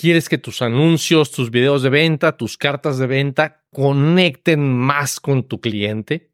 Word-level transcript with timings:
quieres 0.00 0.30
que 0.30 0.38
tus 0.38 0.62
anuncios, 0.62 1.30
tus 1.30 1.50
videos 1.50 1.82
de 1.82 1.90
venta, 1.90 2.36
tus 2.36 2.56
cartas 2.56 2.96
de 2.96 3.06
venta 3.06 3.64
conecten 3.70 4.66
más 4.66 5.20
con 5.20 5.46
tu 5.46 5.60
cliente, 5.60 6.30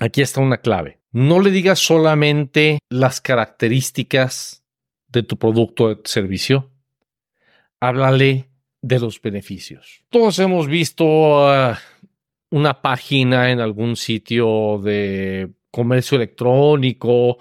aquí 0.00 0.22
está 0.22 0.40
una 0.40 0.58
clave. 0.58 0.98
No 1.12 1.40
le 1.40 1.52
digas 1.52 1.78
solamente 1.78 2.80
las 2.90 3.20
características 3.20 4.64
de 5.06 5.22
tu 5.22 5.38
producto 5.38 5.84
o 5.84 6.00
servicio. 6.04 6.72
Háblale 7.80 8.50
de 8.82 8.98
los 8.98 9.22
beneficios. 9.22 10.02
Todos 10.10 10.38
hemos 10.40 10.66
visto 10.66 11.48
ah, 11.48 11.78
una 12.50 12.82
página 12.82 13.52
en 13.52 13.60
algún 13.60 13.96
sitio 13.96 14.80
de 14.82 15.52
comercio 15.70 16.16
electrónico 16.16 17.38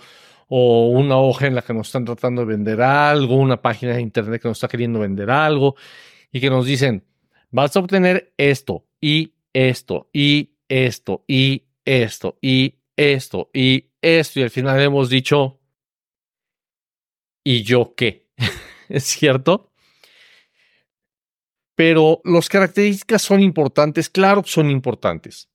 o 0.47 0.87
una 0.87 1.17
hoja 1.17 1.47
en 1.47 1.55
la 1.55 1.61
que 1.61 1.73
nos 1.73 1.87
están 1.87 2.05
tratando 2.05 2.41
de 2.41 2.47
vender 2.47 2.81
algo, 2.81 3.35
una 3.35 3.61
página 3.61 3.93
de 3.93 4.01
internet 4.01 4.41
que 4.41 4.47
nos 4.47 4.57
está 4.57 4.67
queriendo 4.67 4.99
vender 4.99 5.29
algo 5.29 5.75
y 6.31 6.39
que 6.39 6.49
nos 6.49 6.65
dicen, 6.65 7.03
vas 7.51 7.75
a 7.75 7.79
obtener 7.79 8.33
esto 8.37 8.85
y 9.01 9.33
esto 9.53 10.09
y 10.13 10.51
esto 10.69 11.23
y 11.27 11.65
esto 11.85 12.37
y 12.41 12.75
esto 12.95 13.49
y 13.53 13.89
esto 14.01 14.39
y 14.39 14.43
al 14.43 14.49
final 14.49 14.79
hemos 14.81 15.09
dicho, 15.09 15.59
¿y 17.43 17.63
yo 17.63 17.93
qué? 17.95 18.27
¿Es 18.89 19.03
cierto? 19.03 19.71
Pero 21.75 22.21
las 22.23 22.49
características 22.49 23.21
son 23.21 23.41
importantes, 23.41 24.09
claro 24.09 24.43
son 24.45 24.71
importantes, 24.71 25.49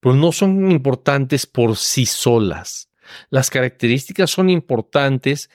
pero 0.00 0.14
no 0.14 0.32
son 0.32 0.70
importantes 0.70 1.46
por 1.46 1.76
sí 1.76 2.06
solas. 2.06 2.90
Las 3.30 3.50
características 3.50 4.30
son 4.30 4.50
importantes 4.50 5.50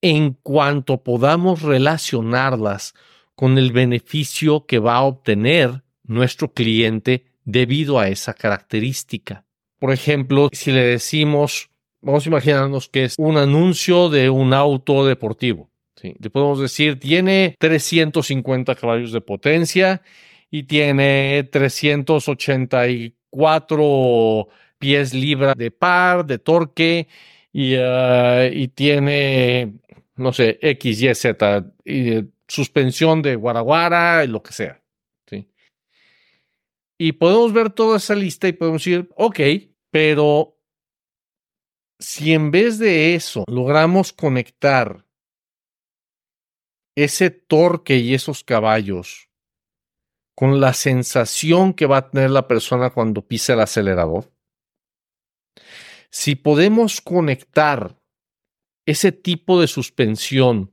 en 0.00 0.36
cuanto 0.42 1.02
podamos 1.02 1.62
relacionarlas 1.62 2.94
con 3.34 3.58
el 3.58 3.72
beneficio 3.72 4.66
que 4.66 4.78
va 4.78 4.96
a 4.96 5.02
obtener 5.02 5.82
nuestro 6.04 6.52
cliente 6.52 7.24
debido 7.44 7.98
a 7.98 8.08
esa 8.08 8.34
característica. 8.34 9.46
Por 9.78 9.90
ejemplo, 9.92 10.48
si 10.52 10.70
le 10.70 10.84
decimos, 10.84 11.70
vamos 12.00 12.26
a 12.26 12.28
imaginarnos 12.28 12.88
que 12.88 13.04
es 13.04 13.16
un 13.18 13.36
anuncio 13.36 14.10
de 14.10 14.30
un 14.30 14.54
auto 14.54 15.04
deportivo. 15.06 15.72
Le 16.02 16.30
podemos 16.30 16.60
decir, 16.60 16.98
tiene 16.98 17.54
350 17.58 18.74
caballos 18.74 19.12
de 19.12 19.20
potencia 19.20 20.02
y 20.50 20.64
tiene 20.64 21.48
384 21.50 24.48
pies 24.82 25.14
libra 25.14 25.54
de 25.54 25.70
par, 25.70 26.26
de 26.26 26.38
torque 26.40 27.06
y, 27.52 27.76
uh, 27.76 28.50
y 28.52 28.66
tiene, 28.66 29.74
no 30.16 30.32
sé, 30.32 30.58
X, 30.60 31.00
Y, 31.00 31.14
Z, 31.14 31.64
y, 31.84 32.24
suspensión 32.48 33.22
de 33.22 33.36
guaraguara, 33.36 34.24
lo 34.26 34.42
que 34.42 34.52
sea. 34.52 34.82
¿sí? 35.30 35.48
Y 36.98 37.12
podemos 37.12 37.52
ver 37.52 37.70
toda 37.70 37.98
esa 37.98 38.16
lista 38.16 38.48
y 38.48 38.54
podemos 38.54 38.84
decir, 38.84 39.08
ok, 39.14 39.38
pero 39.92 40.58
si 42.00 42.32
en 42.32 42.50
vez 42.50 42.80
de 42.80 43.14
eso 43.14 43.44
logramos 43.46 44.12
conectar 44.12 45.06
ese 46.96 47.30
torque 47.30 47.98
y 47.98 48.14
esos 48.14 48.42
caballos 48.42 49.28
con 50.34 50.60
la 50.60 50.72
sensación 50.72 51.72
que 51.72 51.86
va 51.86 51.98
a 51.98 52.10
tener 52.10 52.30
la 52.30 52.48
persona 52.48 52.90
cuando 52.90 53.22
pisa 53.22 53.52
el 53.52 53.60
acelerador, 53.60 54.31
si 56.12 56.36
podemos 56.36 57.00
conectar 57.00 57.98
ese 58.84 59.12
tipo 59.12 59.58
de 59.60 59.66
suspensión 59.66 60.70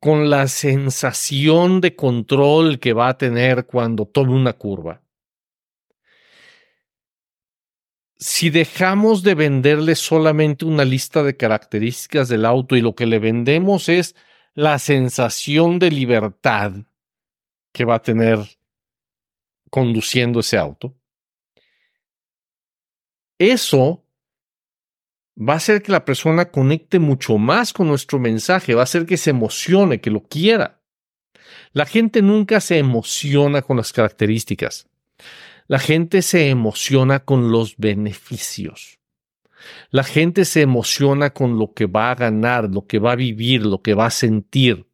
con 0.00 0.30
la 0.30 0.48
sensación 0.48 1.82
de 1.82 1.94
control 1.94 2.80
que 2.80 2.94
va 2.94 3.08
a 3.08 3.18
tener 3.18 3.66
cuando 3.66 4.06
tome 4.06 4.32
una 4.32 4.54
curva, 4.54 5.02
si 8.18 8.48
dejamos 8.48 9.22
de 9.22 9.34
venderle 9.34 9.94
solamente 9.94 10.64
una 10.64 10.86
lista 10.86 11.22
de 11.22 11.36
características 11.36 12.30
del 12.30 12.46
auto 12.46 12.76
y 12.76 12.80
lo 12.80 12.94
que 12.94 13.04
le 13.04 13.18
vendemos 13.18 13.90
es 13.90 14.16
la 14.54 14.78
sensación 14.78 15.78
de 15.78 15.90
libertad 15.90 16.72
que 17.72 17.84
va 17.84 17.96
a 17.96 18.02
tener 18.02 18.38
conduciendo 19.68 20.40
ese 20.40 20.56
auto, 20.56 20.96
eso 23.38 24.04
va 25.36 25.54
a 25.54 25.56
hacer 25.56 25.82
que 25.82 25.92
la 25.92 26.04
persona 26.04 26.46
conecte 26.50 26.98
mucho 26.98 27.38
más 27.38 27.72
con 27.72 27.88
nuestro 27.88 28.18
mensaje, 28.18 28.74
va 28.74 28.82
a 28.82 28.84
hacer 28.84 29.06
que 29.06 29.16
se 29.16 29.30
emocione, 29.30 30.00
que 30.00 30.10
lo 30.10 30.22
quiera. 30.22 30.80
La 31.72 31.84
gente 31.84 32.22
nunca 32.22 32.60
se 32.60 32.78
emociona 32.78 33.62
con 33.62 33.76
las 33.76 33.92
características. 33.92 34.88
La 35.68 35.78
gente 35.78 36.22
se 36.22 36.48
emociona 36.48 37.20
con 37.20 37.50
los 37.50 37.76
beneficios. 37.76 38.98
La 39.90 40.04
gente 40.04 40.44
se 40.44 40.62
emociona 40.62 41.30
con 41.30 41.58
lo 41.58 41.74
que 41.74 41.86
va 41.86 42.12
a 42.12 42.14
ganar, 42.14 42.70
lo 42.72 42.86
que 42.86 42.98
va 42.98 43.12
a 43.12 43.16
vivir, 43.16 43.66
lo 43.66 43.82
que 43.82 43.94
va 43.94 44.06
a 44.06 44.10
sentir. 44.10 44.86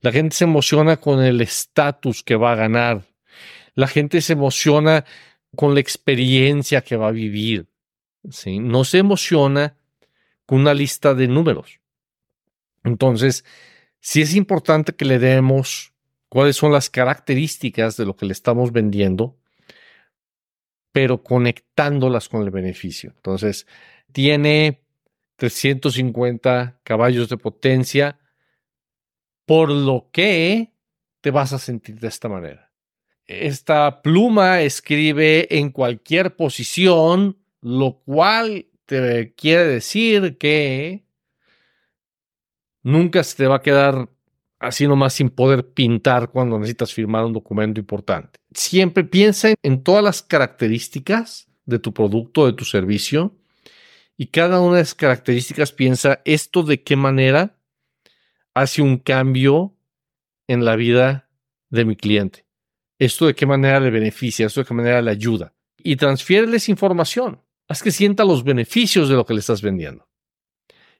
La 0.00 0.12
gente 0.12 0.36
se 0.36 0.44
emociona 0.44 0.98
con 0.98 1.22
el 1.22 1.40
estatus 1.40 2.22
que 2.22 2.36
va 2.36 2.52
a 2.52 2.56
ganar. 2.56 3.02
La 3.74 3.88
gente 3.88 4.20
se 4.20 4.34
emociona 4.34 5.04
con 5.54 5.74
la 5.74 5.80
experiencia 5.80 6.82
que 6.82 6.96
va 6.96 7.08
a 7.08 7.12
vivir. 7.12 7.66
¿sí? 8.30 8.58
No 8.58 8.84
se 8.84 8.98
emociona 8.98 9.76
con 10.46 10.60
una 10.60 10.74
lista 10.74 11.14
de 11.14 11.28
números. 11.28 11.80
Entonces, 12.84 13.44
sí 14.00 14.22
es 14.22 14.34
importante 14.34 14.94
que 14.94 15.04
le 15.04 15.18
demos 15.18 15.92
cuáles 16.28 16.56
son 16.56 16.72
las 16.72 16.90
características 16.90 17.96
de 17.96 18.06
lo 18.06 18.16
que 18.16 18.26
le 18.26 18.32
estamos 18.32 18.72
vendiendo, 18.72 19.38
pero 20.92 21.22
conectándolas 21.22 22.28
con 22.28 22.42
el 22.42 22.50
beneficio. 22.50 23.12
Entonces, 23.16 23.66
tiene 24.12 24.82
350 25.36 26.80
caballos 26.84 27.28
de 27.28 27.36
potencia, 27.36 28.18
por 29.46 29.70
lo 29.70 30.08
que 30.12 30.72
te 31.20 31.30
vas 31.30 31.52
a 31.52 31.58
sentir 31.58 31.98
de 31.98 32.08
esta 32.08 32.28
manera 32.28 32.63
esta 33.26 34.02
pluma 34.02 34.60
escribe 34.62 35.46
en 35.58 35.70
cualquier 35.70 36.36
posición, 36.36 37.38
lo 37.60 38.00
cual 38.04 38.66
te 38.86 39.34
quiere 39.34 39.64
decir 39.64 40.36
que 40.36 41.06
nunca 42.82 43.24
se 43.24 43.36
te 43.36 43.46
va 43.46 43.56
a 43.56 43.62
quedar 43.62 44.10
así 44.58 44.86
nomás 44.86 45.14
sin 45.14 45.30
poder 45.30 45.72
pintar 45.72 46.30
cuando 46.30 46.58
necesitas 46.58 46.92
firmar 46.92 47.24
un 47.24 47.32
documento 47.32 47.80
importante. 47.80 48.38
Siempre 48.52 49.04
piensa 49.04 49.54
en 49.62 49.82
todas 49.82 50.04
las 50.04 50.22
características 50.22 51.48
de 51.64 51.78
tu 51.78 51.92
producto, 51.92 52.46
de 52.46 52.52
tu 52.52 52.64
servicio, 52.64 53.34
y 54.16 54.26
cada 54.26 54.60
una 54.60 54.76
de 54.76 54.82
esas 54.82 54.94
características 54.94 55.72
piensa 55.72 56.20
esto 56.24 56.62
de 56.62 56.82
qué 56.82 56.94
manera 56.94 57.58
hace 58.52 58.80
un 58.80 58.98
cambio 58.98 59.74
en 60.46 60.64
la 60.64 60.76
vida 60.76 61.28
de 61.70 61.84
mi 61.84 61.96
cliente 61.96 62.43
esto 62.98 63.26
de 63.26 63.34
qué 63.34 63.46
manera 63.46 63.80
le 63.80 63.90
beneficia, 63.90 64.46
esto 64.46 64.60
de 64.60 64.66
qué 64.66 64.74
manera 64.74 65.02
le 65.02 65.10
ayuda. 65.10 65.52
Y 65.78 65.96
transfiéreles 65.96 66.68
información. 66.68 67.40
Haz 67.68 67.82
que 67.82 67.90
sienta 67.90 68.24
los 68.24 68.44
beneficios 68.44 69.08
de 69.08 69.16
lo 69.16 69.24
que 69.24 69.34
le 69.34 69.40
estás 69.40 69.62
vendiendo. 69.62 70.08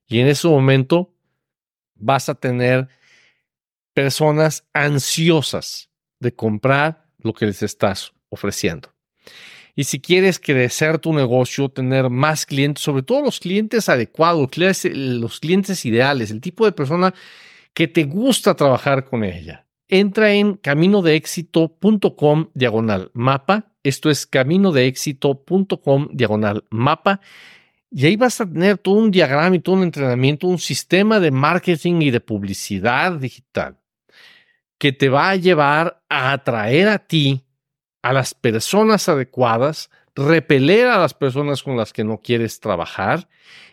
Y 0.06 0.20
en 0.20 0.28
ese 0.28 0.48
momento 0.48 1.14
vas 1.94 2.28
a 2.28 2.34
tener 2.34 2.88
personas 3.92 4.66
ansiosas 4.72 5.90
de 6.20 6.34
comprar 6.34 7.06
lo 7.18 7.32
que 7.32 7.46
les 7.46 7.62
estás 7.62 8.12
ofreciendo. 8.28 8.92
Y 9.76 9.84
si 9.84 10.00
quieres 10.00 10.38
crecer 10.38 10.98
tu 10.98 11.12
negocio, 11.12 11.68
tener 11.68 12.08
más 12.08 12.46
clientes, 12.46 12.82
sobre 12.82 13.02
todo 13.02 13.22
los 13.22 13.40
clientes 13.40 13.88
adecuados, 13.88 14.48
los 14.56 15.40
clientes 15.40 15.84
ideales, 15.84 16.30
el 16.30 16.40
tipo 16.40 16.64
de 16.64 16.72
persona 16.72 17.12
que 17.72 17.88
te 17.88 18.04
gusta 18.04 18.54
trabajar 18.54 19.04
con 19.04 19.24
ella 19.24 19.63
entra 19.98 20.32
en 20.32 20.54
caminodeéxito.com 20.54 22.50
diagonal 22.54 23.10
mapa. 23.14 23.72
Esto 23.82 24.10
es 24.10 24.26
caminodeéxito.com 24.26 26.08
diagonal 26.12 26.64
mapa. 26.70 27.20
Y 27.90 28.06
ahí 28.06 28.16
vas 28.16 28.40
a 28.40 28.46
tener 28.46 28.78
todo 28.78 28.96
un 28.96 29.10
diagrama 29.10 29.54
y 29.54 29.60
todo 29.60 29.76
un 29.76 29.84
entrenamiento, 29.84 30.48
un 30.48 30.58
sistema 30.58 31.20
de 31.20 31.30
marketing 31.30 32.02
y 32.02 32.10
de 32.10 32.20
publicidad 32.20 33.12
digital 33.12 33.78
que 34.78 34.92
te 34.92 35.08
va 35.08 35.30
a 35.30 35.36
llevar 35.36 36.02
a 36.08 36.32
atraer 36.32 36.88
a 36.88 36.98
ti 36.98 37.44
a 38.02 38.12
las 38.12 38.34
personas 38.34 39.08
adecuadas, 39.08 39.90
repeler 40.14 40.88
a 40.88 40.98
las 40.98 41.14
personas 41.14 41.62
con 41.62 41.76
las 41.76 41.92
que 41.92 42.04
no 42.04 42.20
quieres 42.20 42.60
trabajar 42.60 43.28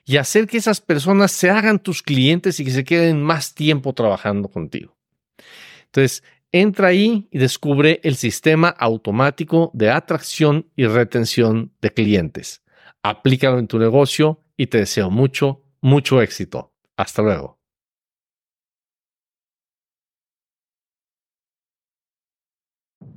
y 0.05 0.17
hacer 0.17 0.47
que 0.47 0.57
esas 0.57 0.81
personas 0.81 1.31
se 1.31 1.49
hagan 1.49 1.79
tus 1.79 2.01
clientes 2.01 2.59
y 2.59 2.65
que 2.65 2.71
se 2.71 2.83
queden 2.83 3.21
más 3.21 3.53
tiempo 3.53 3.93
trabajando 3.93 4.47
contigo. 4.47 4.95
Entonces, 5.93 6.23
entra 6.53 6.87
ahí 6.87 7.27
y 7.31 7.37
descubre 7.37 7.99
el 8.03 8.15
sistema 8.15 8.69
automático 8.69 9.71
de 9.73 9.89
atracción 9.91 10.67
y 10.75 10.85
retención 10.85 11.73
de 11.81 11.93
clientes. 11.93 12.63
Aplícalo 13.03 13.59
en 13.59 13.67
tu 13.67 13.77
negocio 13.77 14.39
y 14.55 14.67
te 14.67 14.79
deseo 14.79 15.09
mucho, 15.09 15.63
mucho 15.81 16.21
éxito. 16.21 16.71
Hasta 16.95 17.21
luego. 17.21 17.59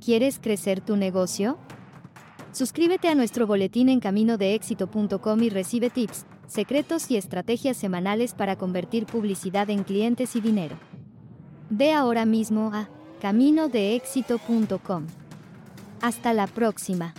¿Quieres 0.03 0.39
crecer 0.39 0.81
tu 0.81 0.97
negocio? 0.97 1.57
Suscríbete 2.51 3.07
a 3.07 3.15
nuestro 3.15 3.47
boletín 3.47 3.89
en 3.89 3.99
caminodeéxito.com 3.99 5.43
y 5.43 5.49
recibe 5.49 5.89
tips, 5.89 6.25
secretos 6.47 7.09
y 7.09 7.17
estrategias 7.17 7.77
semanales 7.77 8.33
para 8.33 8.57
convertir 8.57 9.05
publicidad 9.05 9.69
en 9.69 9.83
clientes 9.83 10.35
y 10.35 10.41
dinero. 10.41 10.77
Ve 11.69 11.93
ahora 11.93 12.25
mismo 12.25 12.71
a 12.73 12.87
caminodeéxito.com. 13.21 15.05
Hasta 16.01 16.33
la 16.33 16.47
próxima. 16.47 17.13